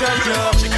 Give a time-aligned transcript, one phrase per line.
[0.00, 0.69] Jojo.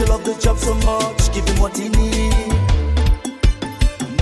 [0.00, 2.48] she love the job so much, give him what he need.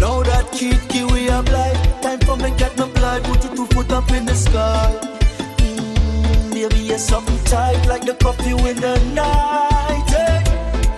[0.00, 3.54] Now that kid give we a blind, time for me get no blind, put you
[3.54, 4.92] two foot up in the sky.
[5.58, 10.08] Mm, baby, you're something tight like the coffee in the night.
[10.08, 10.42] Hey.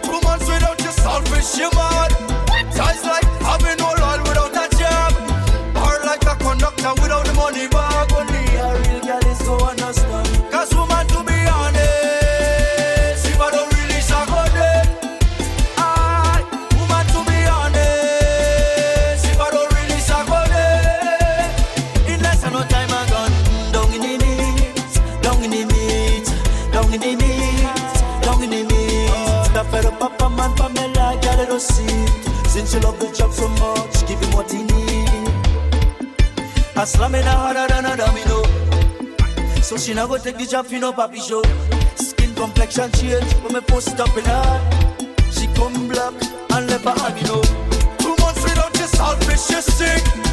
[0.02, 2.29] Two months without your selfish, you mad.
[37.00, 38.42] Slamming harder than a domino.
[39.62, 41.42] So she now go take the job, you know, papi show.
[41.94, 44.60] Skin complexion change, but me post up in her.
[45.32, 46.12] She come black
[46.52, 47.40] and left her hand, you know.
[47.96, 50.29] Two months without this selfish, she's sick.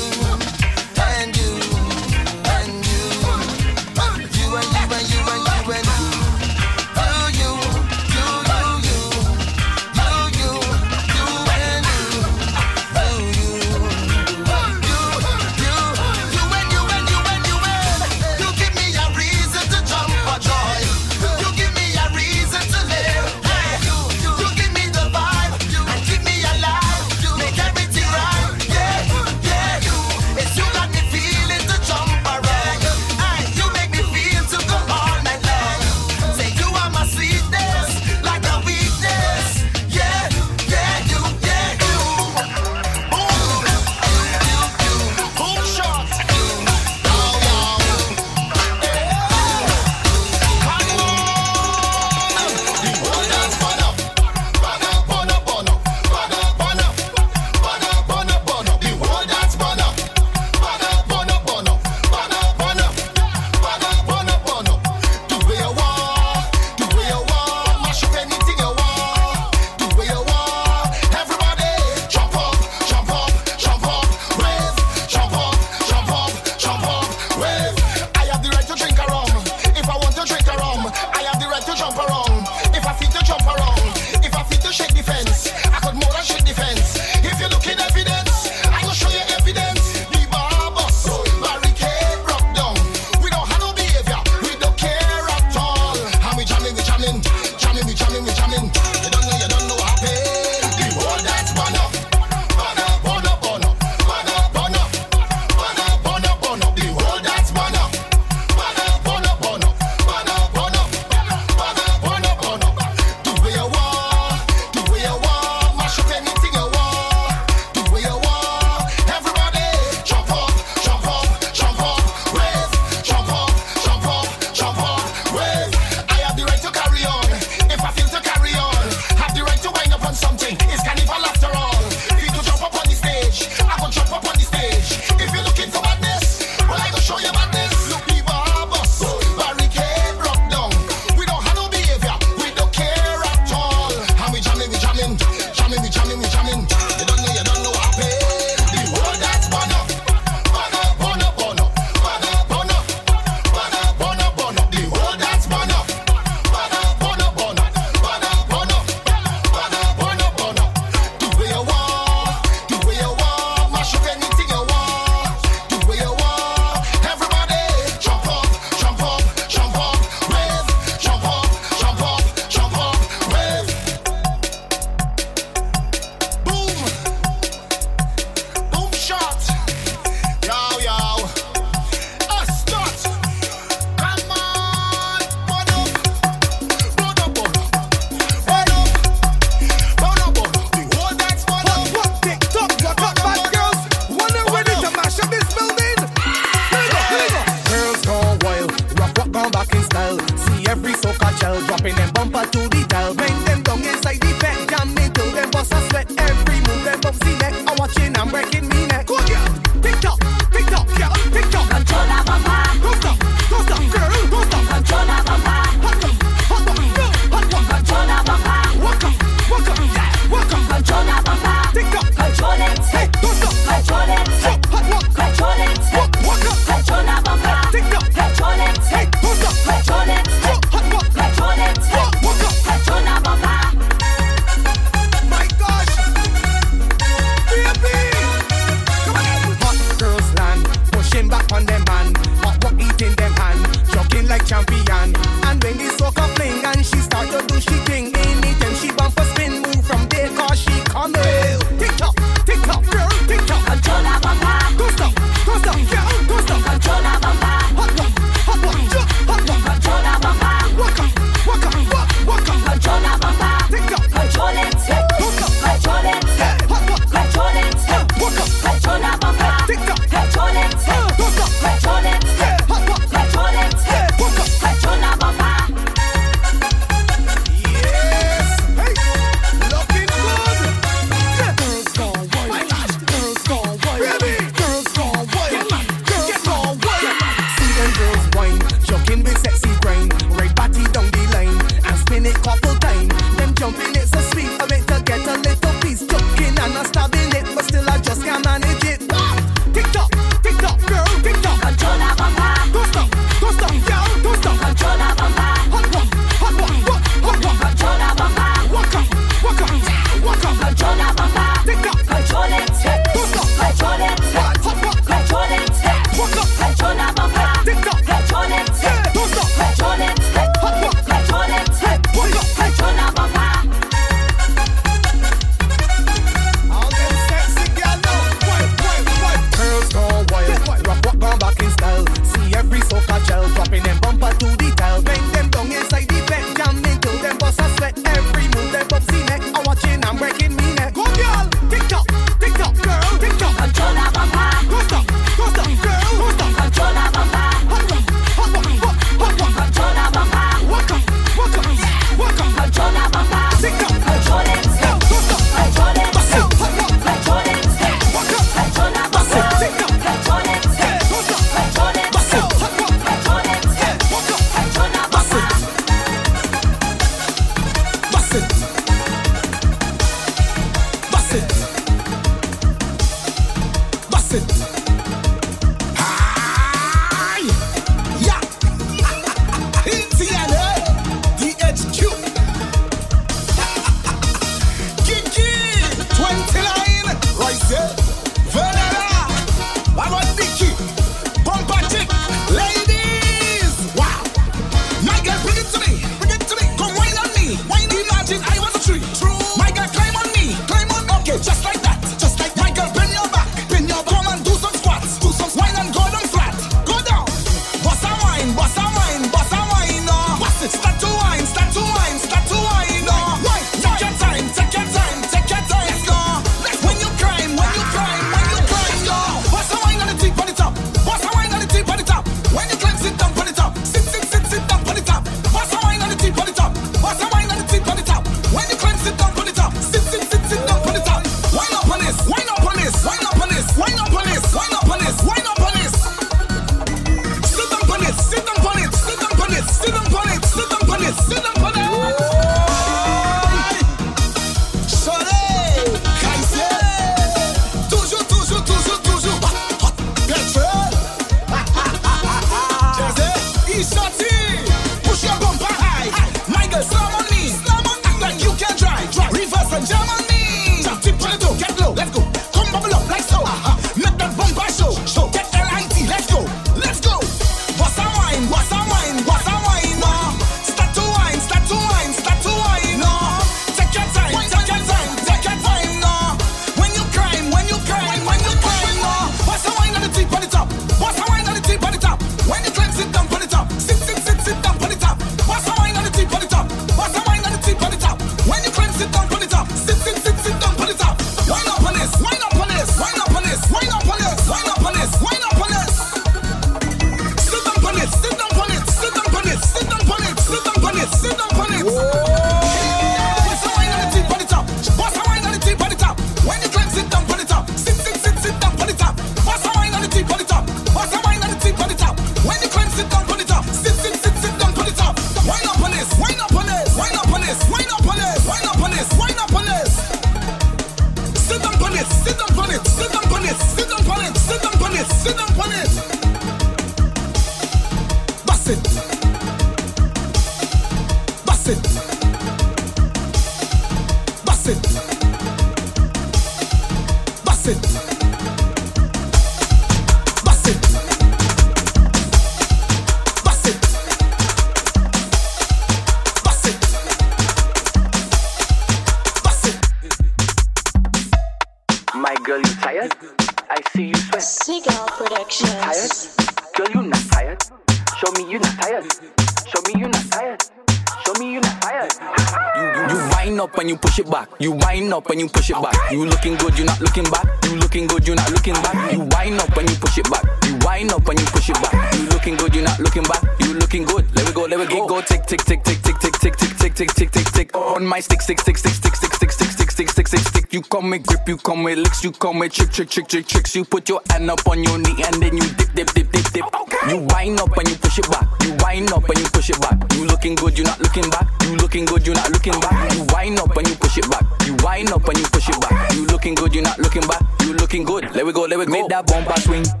[581.01, 583.75] come with grip, you come with licks, you come with trick, trick, trick, trick, tricks.
[583.75, 586.45] You put your hand up on your knee and then you dip, dip, dip, dip,
[586.53, 586.65] dip.
[586.75, 587.09] Okay.
[587.09, 588.45] You wind up and you push it back.
[588.63, 589.97] You wind up and you push it back.
[590.13, 591.47] You looking good, you're not looking back.
[591.63, 593.13] You looking good, you're not looking back.
[593.13, 594.45] You wind up and you push it back.
[594.67, 596.13] You wind up and you push it back.
[596.13, 597.41] You looking good, you're not looking back.
[597.61, 598.23] You looking good.
[598.35, 598.91] Let me go, let me go.
[598.91, 600.00] Make that bumper swing.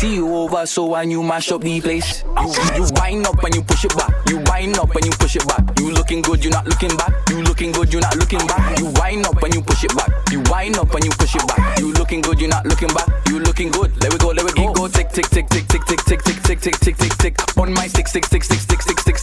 [0.00, 2.24] See you over, so and you mash up the place.
[2.24, 4.08] You, you wind up and you push it back.
[4.30, 5.78] You wind up and you push it back.
[5.78, 7.12] You looking good, you're not looking back.
[7.28, 8.78] You looking good, you're not looking back.
[8.78, 10.08] You wind up and you push it back.
[10.32, 11.78] You wind up and you push it back.
[11.78, 13.08] You looking good, you're not looking back.
[13.28, 13.92] You looking good.
[14.00, 14.72] Let me go, let me go.
[14.72, 17.74] Go tick tick tick tick tick tick tick tick tick tick tick tick tick on
[17.74, 19.19] my stick stick stick stick stick stick stick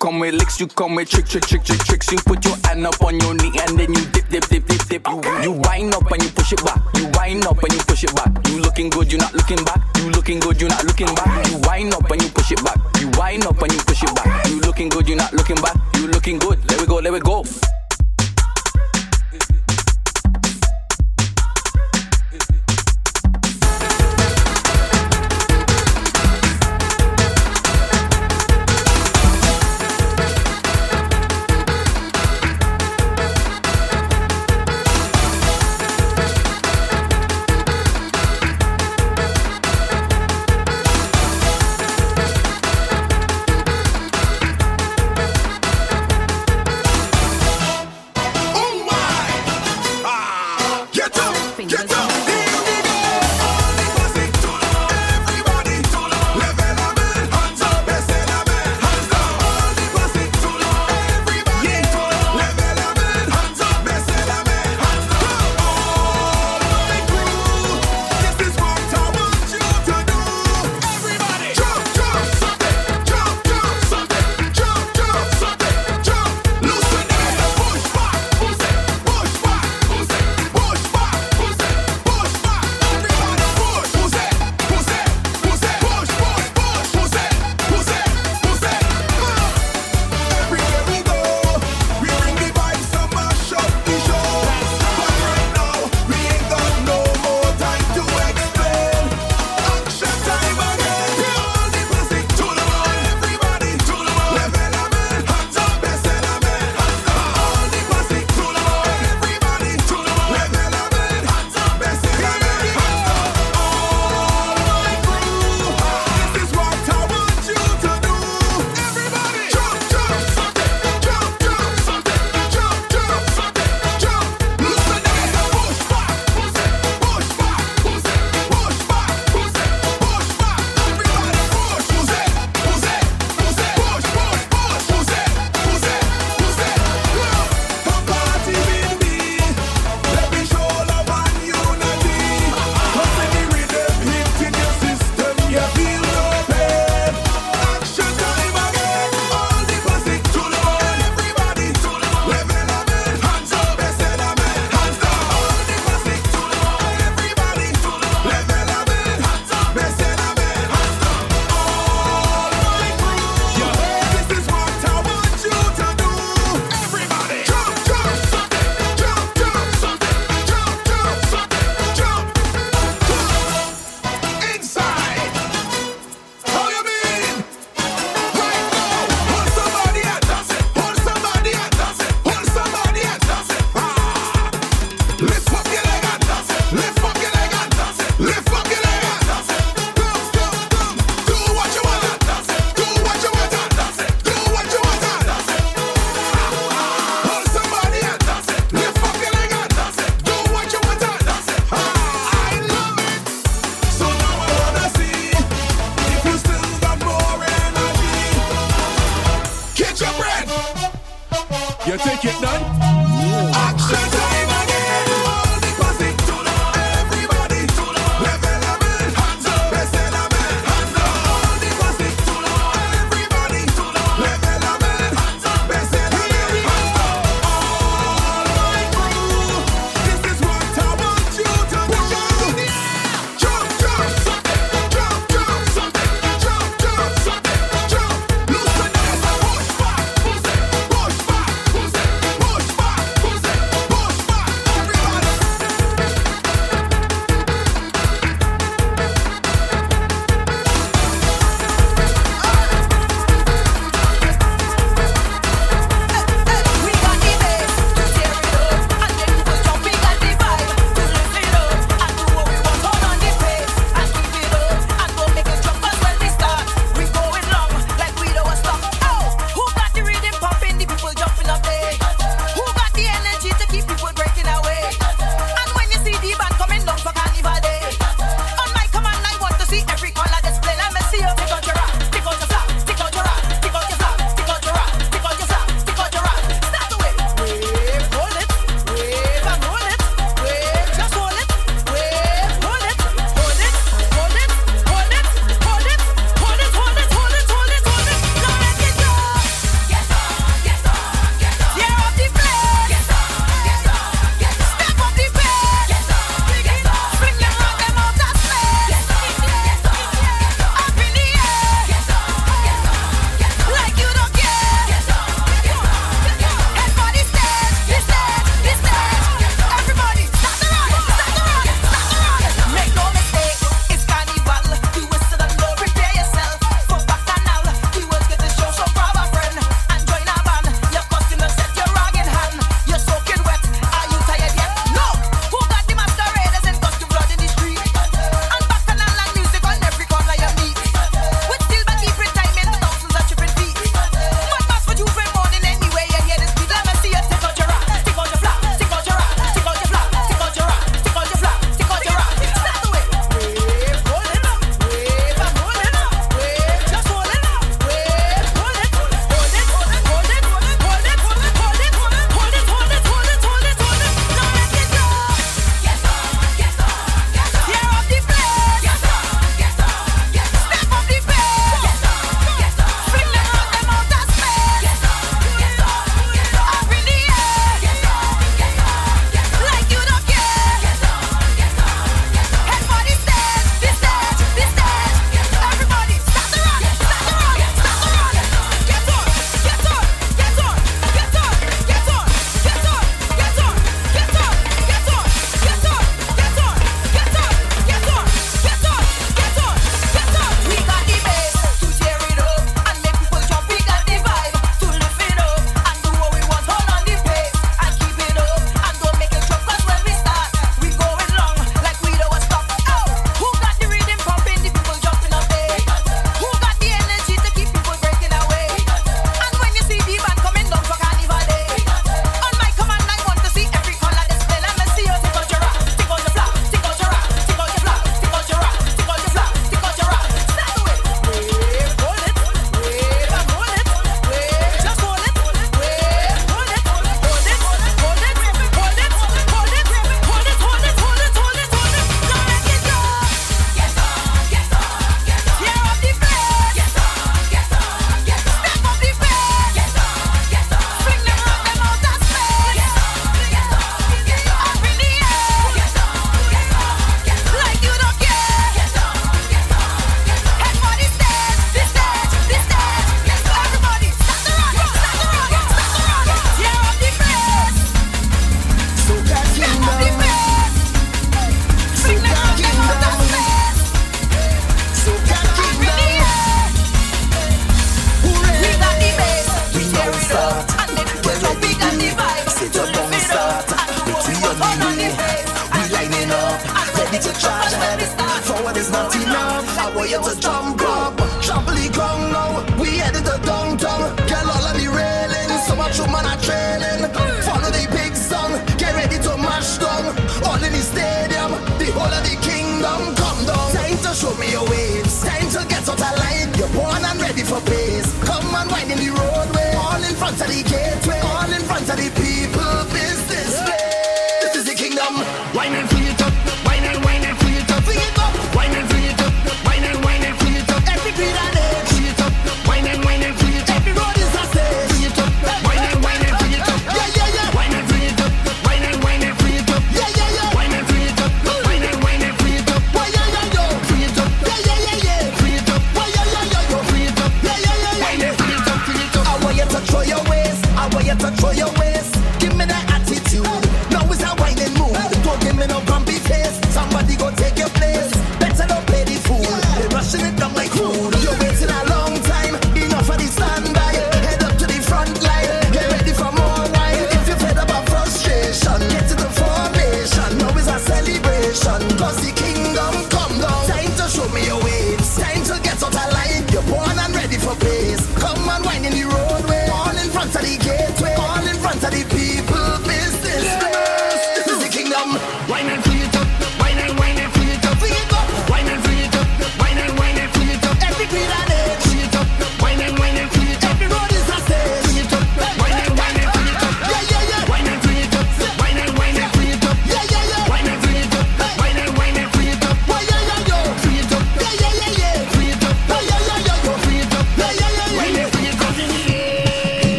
[0.00, 2.10] come with licks, you come with trick, trick, trick, trick, tricks.
[2.10, 4.82] You put your hand up on your knee and then you dip, dip, dip, dip,
[4.88, 5.08] dip.
[5.08, 5.28] Okay.
[5.36, 6.80] You, you wind up and you push it back.
[6.96, 8.32] You wind up and you push it back.
[8.48, 9.80] You looking good, you not looking back.
[9.98, 11.46] You looking good, you not looking back.
[11.48, 12.78] You wind up and you push it back.
[12.98, 14.48] You wind up and you push it back.
[14.48, 15.76] You looking good, you not looking back.
[15.94, 16.58] You looking good.
[16.70, 17.44] Let me go, let me go.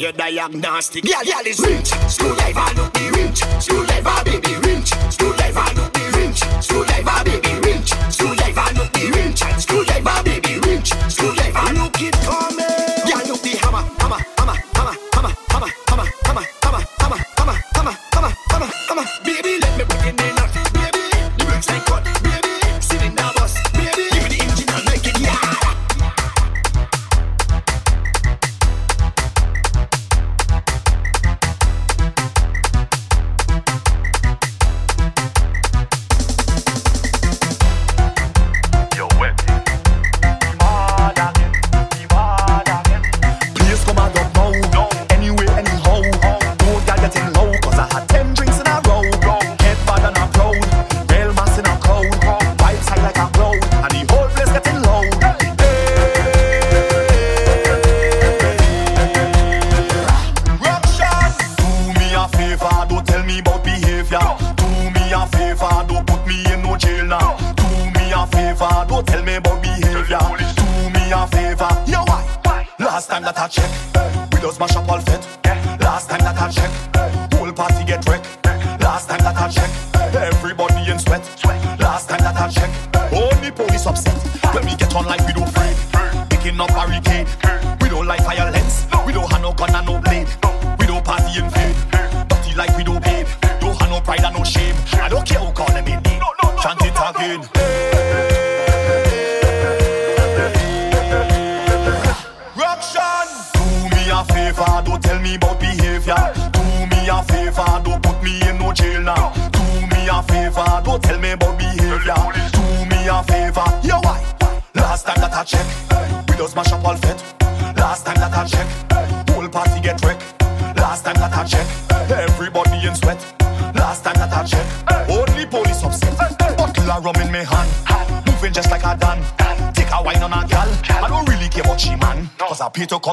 [0.00, 1.04] you're diagnostic.
[1.04, 1.90] Girl, girl is rich,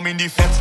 [0.08, 0.57] in the vet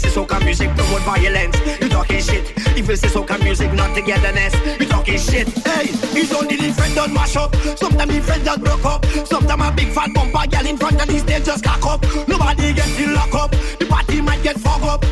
[0.00, 1.56] this is soca music, promote violence.
[1.80, 2.52] You talking shit.
[2.76, 4.54] If you say soca music, not togetherness.
[4.80, 5.48] You talking shit.
[5.48, 7.54] Hey, it's only the friend that mash up.
[7.76, 9.04] Sometimes the friend that broke up.
[9.26, 12.02] Sometimes a big fat bumper girl in front of the stage just cock up.
[12.28, 13.50] Nobody gets in lock up.
[13.78, 15.04] The party might get fog up.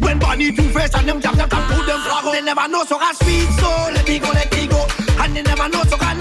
[0.00, 2.32] When Bonnie two face and them jam jam jam put them flag up.
[2.32, 4.86] They never know soca sweet, so let me go, let me go.
[5.20, 6.13] And they never know soca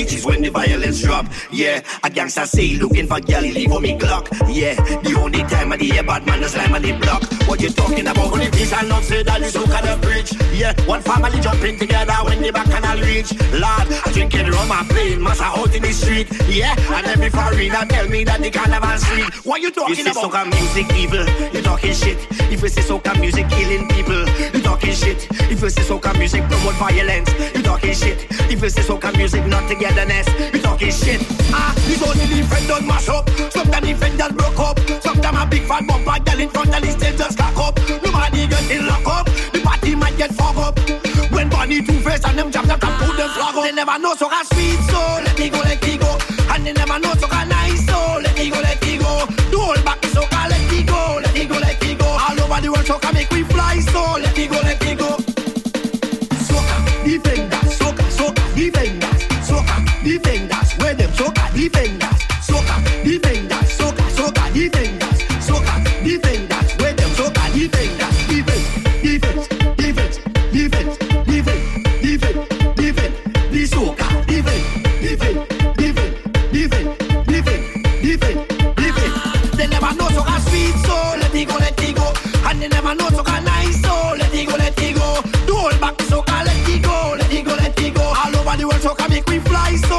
[0.00, 1.26] when when the violence drop.
[1.50, 4.28] Yeah, a gangster say looking for girl, leave on me Glock.
[4.48, 7.39] Yeah, the only time I hear bad man is slime on the block.
[7.50, 8.32] What you talking about?
[8.32, 10.30] Only peace and love say that is hook of the bridge.
[10.54, 13.34] Yeah, one family jumping together when the bacchanal reach.
[13.50, 16.30] Lord, I drinking rum and playing massa out in the street.
[16.46, 19.34] Yeah, and every foreigner tell me that the carnival street.
[19.44, 20.30] What you talking You say about?
[20.30, 22.18] soca music evil, you talking shit.
[22.54, 24.22] If you say soca music killing people,
[24.54, 25.26] you talking shit.
[25.50, 28.30] If you say soca music promote violence, you talking shit.
[28.46, 31.18] If you say soca music not togetherness, you talking shit.
[31.50, 33.28] Ah, it's only the friend don't mash up.
[33.50, 34.78] Sometimes the friend just broke up.
[35.02, 37.74] Sometimes a big fat bumper girl in front of the stage just cock up.
[38.04, 39.26] Nobody get in lock up.
[39.52, 40.74] The party might get fucked up.
[41.32, 43.64] When Bonnie two face and them jump jump jump put them flag up.
[43.64, 46.18] They never know soca sweet so let me go let me go.
[46.52, 49.12] And they never know soca nice so let me go let me go.
[49.50, 52.06] The whole back is soca let me go let me go let me go.
[52.06, 55.10] All over the world soca make we fly so let me go let me go.
[56.46, 60.68] Soca defenders, soca soca defenders, soca defenders.
[60.78, 64.99] Where them soca defenders, soca defenders, soca soca defenders,
[82.90, 85.22] And know soca nice, so let it go, let it go.
[85.46, 87.96] The whole back soca, let it go, let it go, let it.
[87.96, 89.89] All over the world soca make we fly, so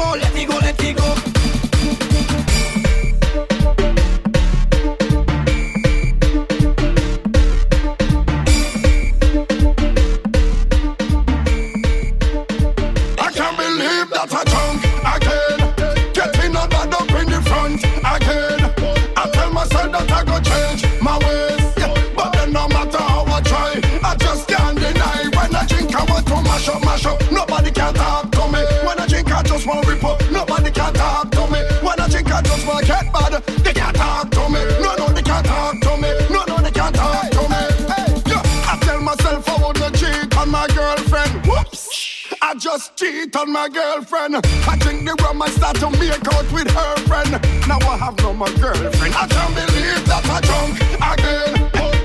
[29.62, 30.20] just want rip up.
[30.30, 31.60] Nobody can talk to me.
[31.82, 33.42] When I drink, I just want get bad.
[33.62, 34.60] They can't talk to me.
[34.82, 36.10] No, no, they can't talk to me.
[36.30, 37.62] No, no, they can't talk to me.
[37.86, 41.46] Hey, yeah, I tell myself I wanna cheat on my girlfriend.
[41.46, 42.26] Whoops.
[42.42, 44.34] I just cheat on my girlfriend.
[44.66, 47.30] I drink the rum and start to make out with her friend.
[47.68, 49.14] Now I have no more girlfriend.
[49.14, 50.74] I can't believe that I drunk
[51.12, 51.52] again.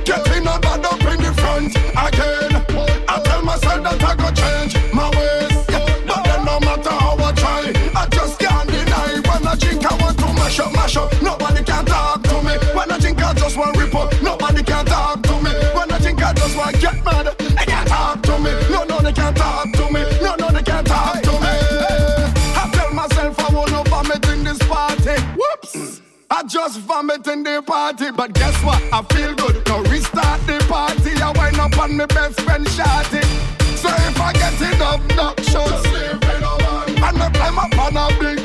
[0.05, 2.53] Getting a bad up in the front again.
[3.09, 4.86] I tell myself that I go change
[10.47, 11.21] mash up, mash up.
[11.21, 12.53] Nobody can talk to me.
[12.73, 14.13] When I drink, I just want rip up.
[14.21, 15.51] Nobody can talk to me.
[15.75, 17.35] When I drink, I just want get mad.
[17.37, 18.51] They can't talk to me.
[18.71, 20.01] No, no, they can't talk to me.
[20.21, 21.53] No, no, they can't talk to me.
[22.61, 25.19] I tell myself I wanna vomit in this party.
[25.35, 26.01] Whoops.
[26.29, 28.81] I just vomit in the party, but guess what?
[28.93, 29.65] I feel good.
[29.67, 31.11] Now restart the party.
[31.21, 33.23] I wind up on my best friend shawty.
[33.75, 34.53] So if I get
[35.91, 36.87] leave me alone.
[37.03, 38.36] And I climb up on a big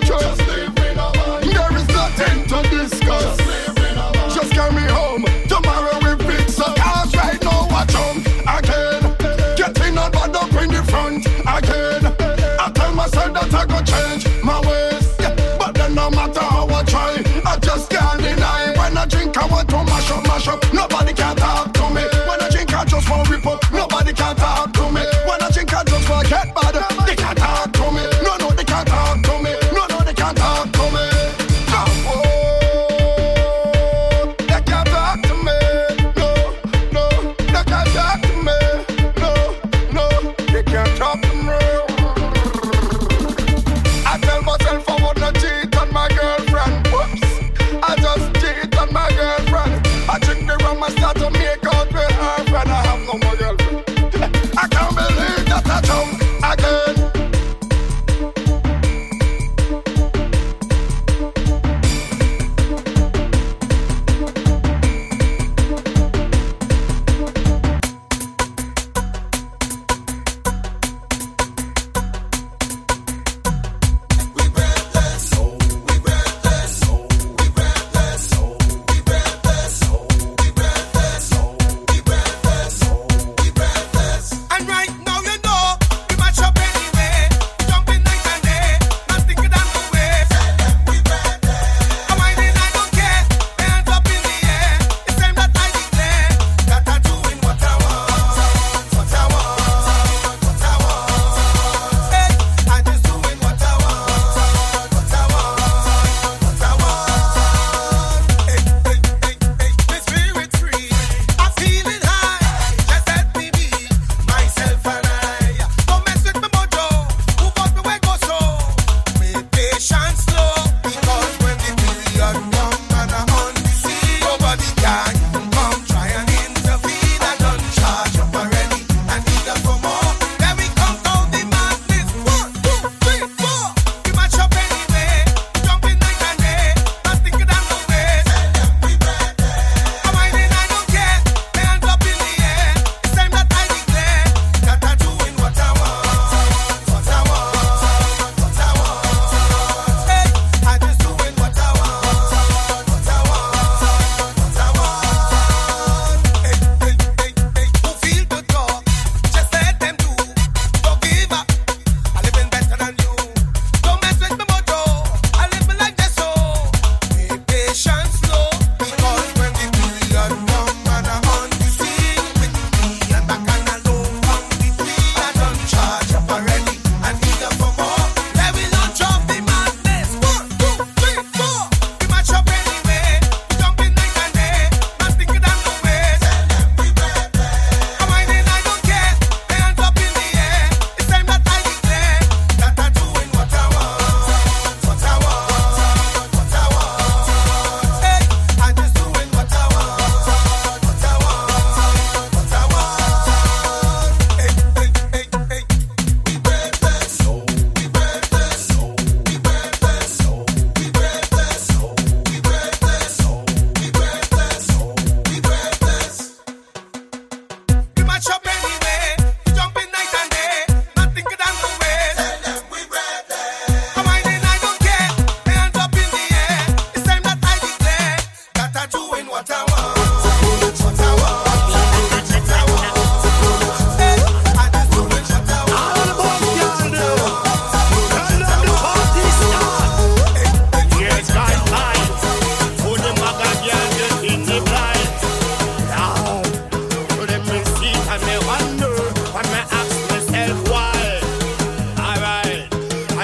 [20.47, 20.73] mash up.
[20.73, 21.71] Nobody can talk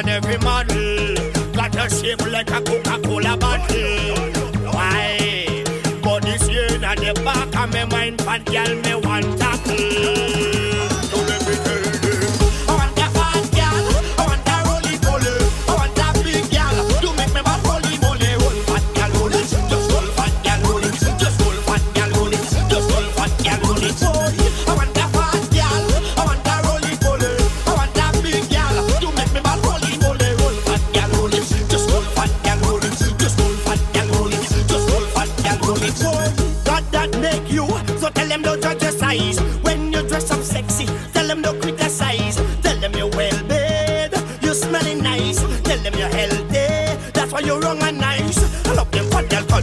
[0.08, 1.14] on every model.
[1.52, 4.32] Got a shape like a Coca-Cola bottle.
[4.72, 5.64] Why?
[6.02, 10.57] But this year, in the back of my mind, fat girl, me want tackle.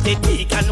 [0.06, 0.65] pathetic and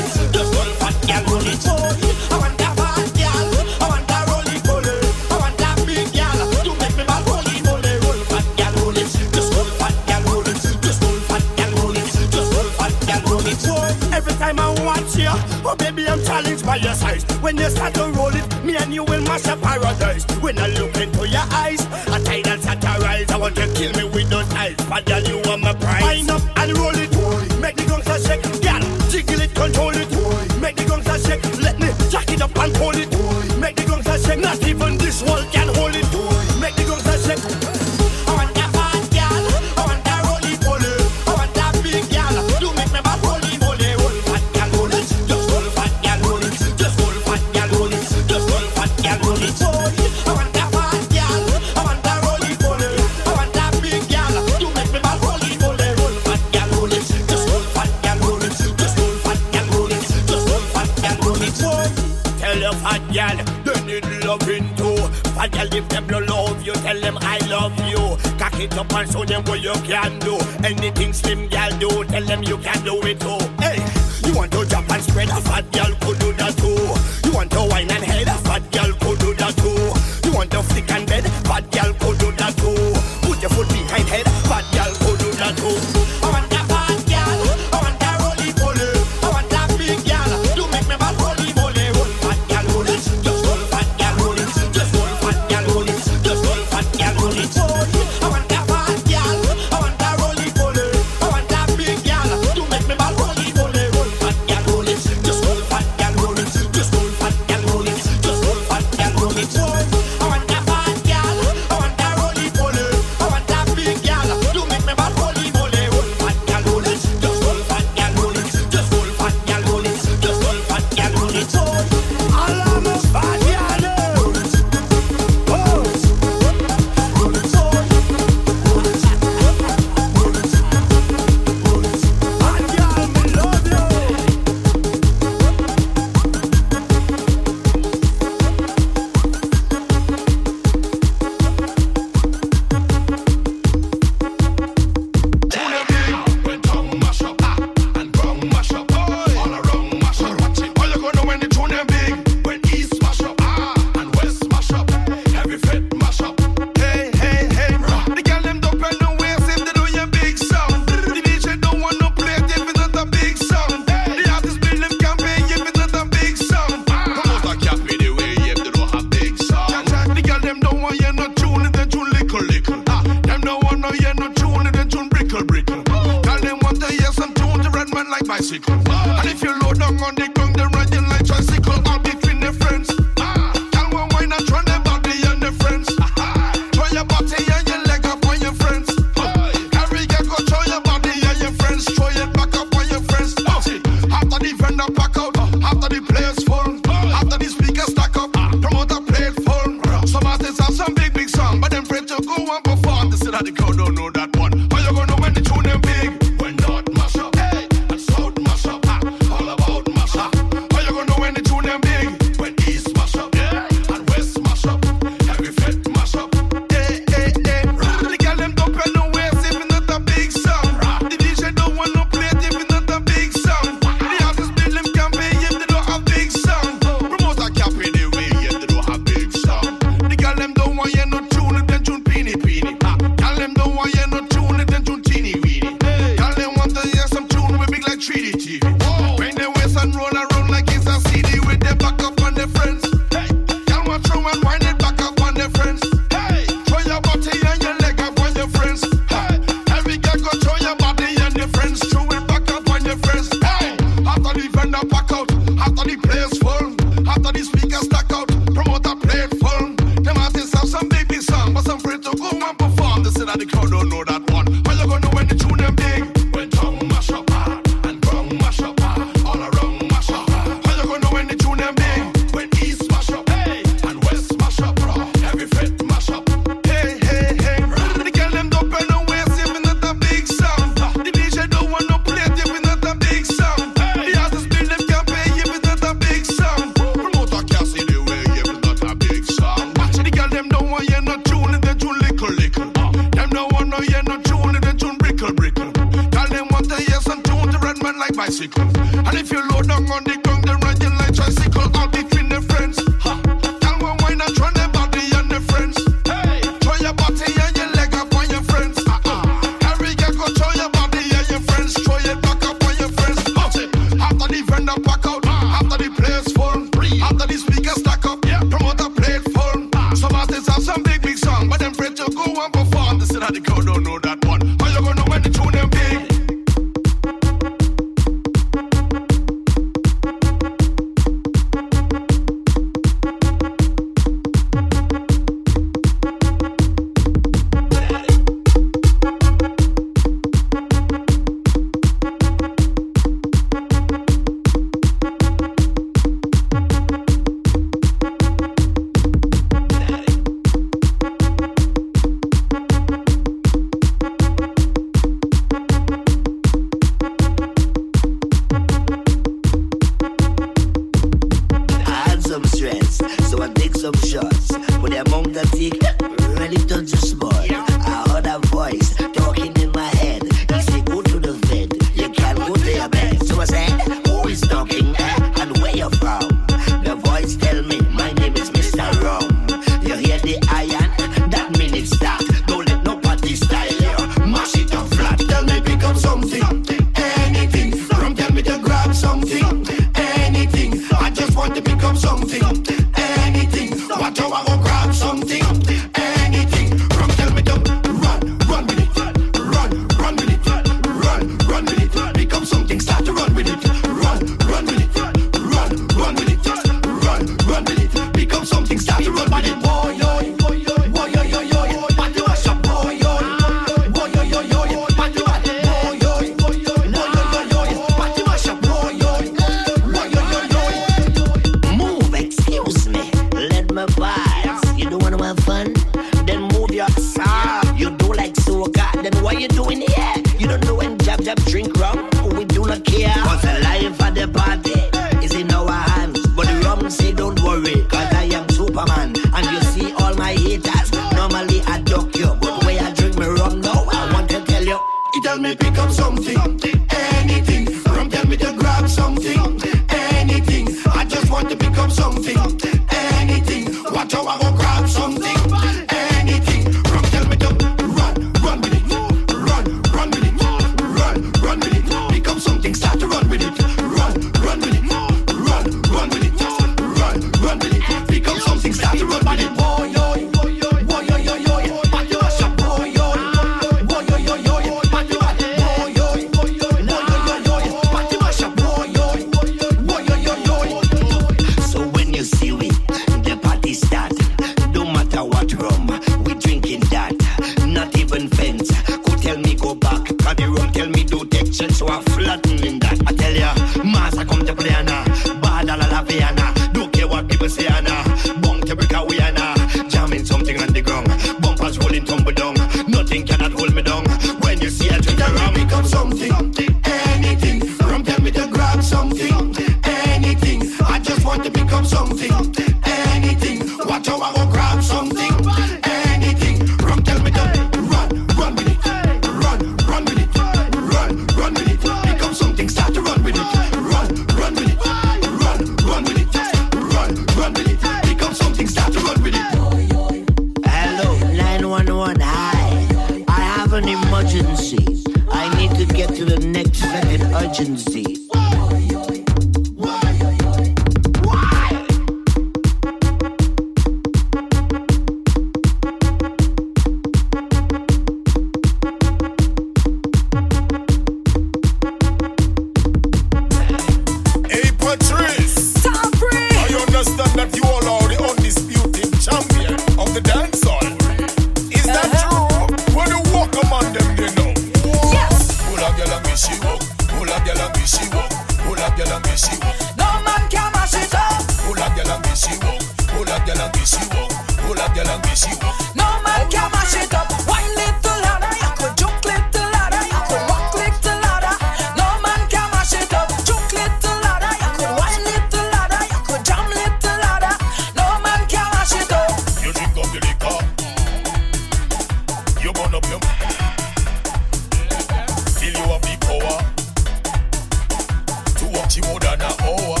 [598.96, 600.00] she more than a hour.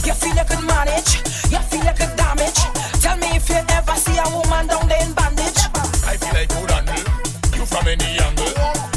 [0.00, 1.20] You feel you could manage,
[1.52, 2.60] you feel you could damage.
[3.04, 5.60] Tell me if you ever see a woman down there in bandage.
[6.08, 7.04] I feel I could handle
[7.52, 8.48] you from any angle.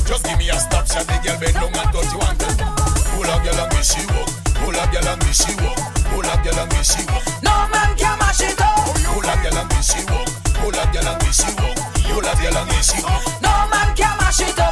[0.08, 1.04] Just give me a stop shot.
[1.08, 2.56] the girl bend down and touch you ankle.
[3.12, 4.32] Pull up your long she walk,
[4.64, 7.24] pull up your long she walk, pull up your long she walk.
[7.44, 8.96] No man can mash it up.
[9.12, 12.52] Pull up your long she walk, pull up your long she walk, pull up your
[12.56, 13.24] long she walk.
[13.44, 14.67] No man can mash it up.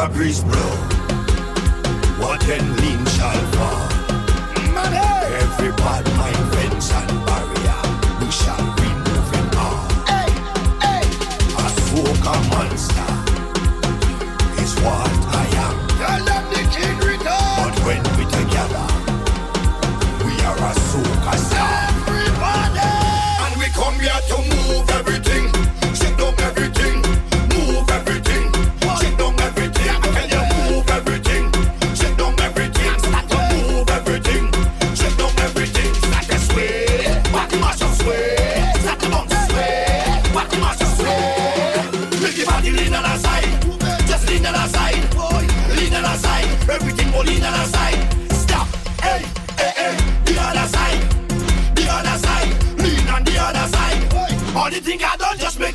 [0.00, 0.59] When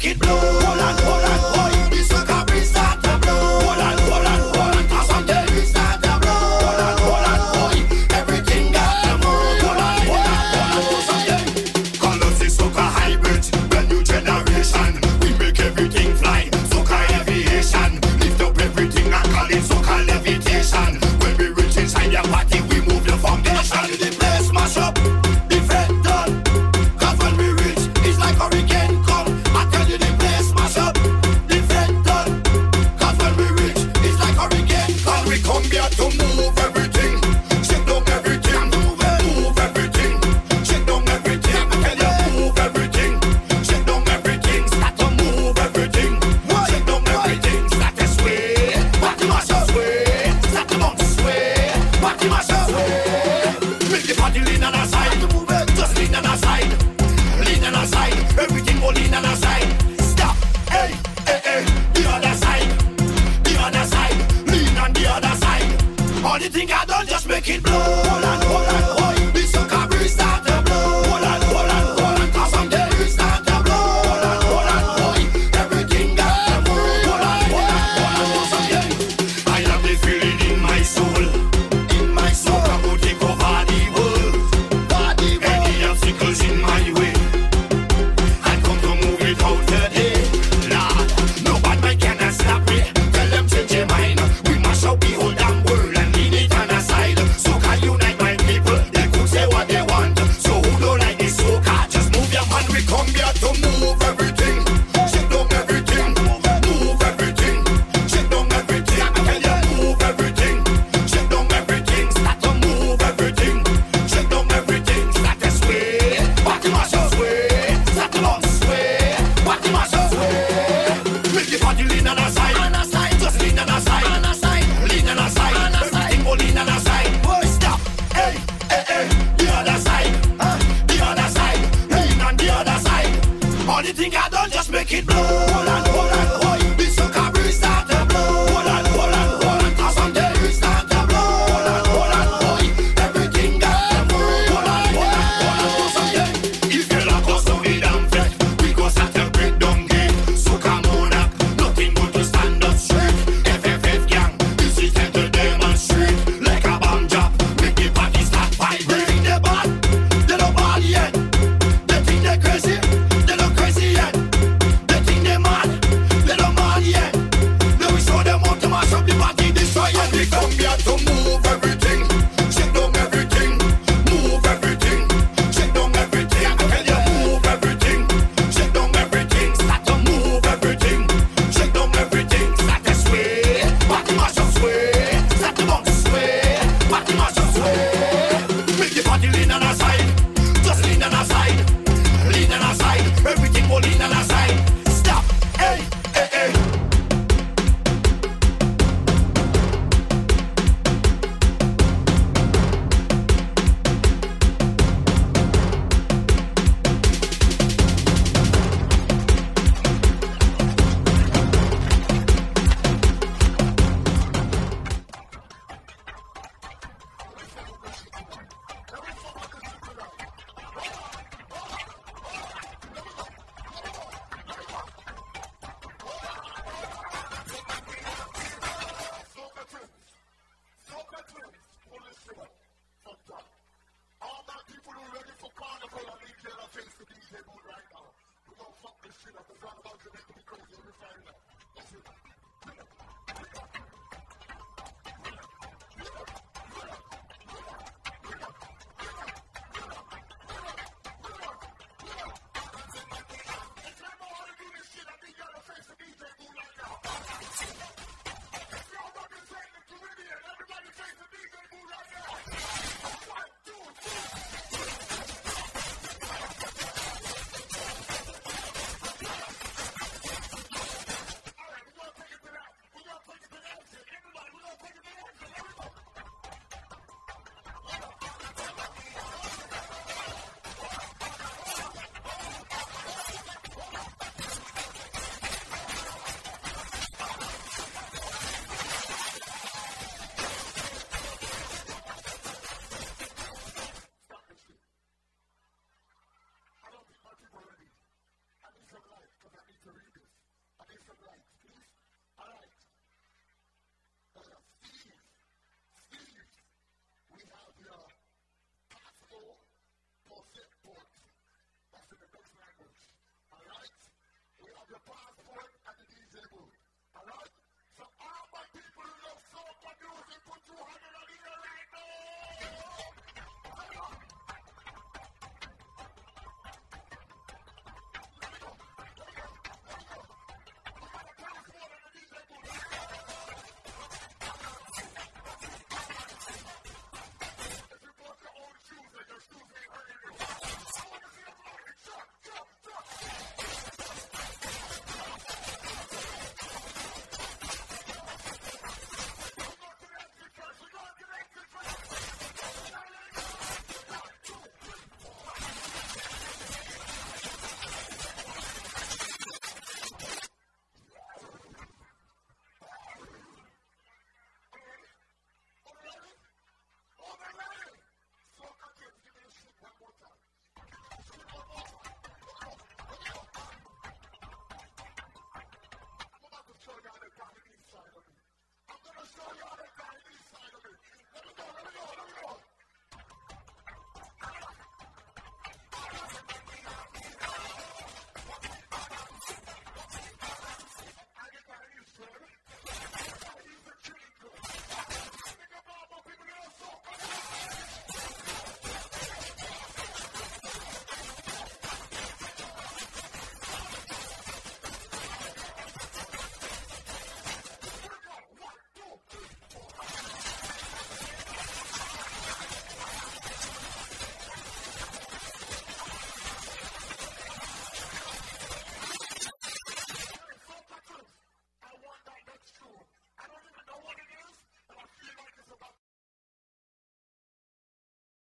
[0.07, 0.38] it blow.
[0.38, 1.14] Hold on,